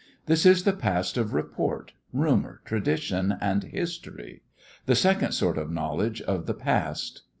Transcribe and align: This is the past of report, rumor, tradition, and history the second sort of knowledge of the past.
This 0.25 0.47
is 0.47 0.63
the 0.63 0.73
past 0.73 1.15
of 1.15 1.31
report, 1.35 1.93
rumor, 2.11 2.61
tradition, 2.65 3.35
and 3.39 3.65
history 3.65 4.41
the 4.87 4.95
second 4.95 5.33
sort 5.33 5.59
of 5.59 5.69
knowledge 5.69 6.23
of 6.23 6.47
the 6.47 6.55
past. 6.55 7.21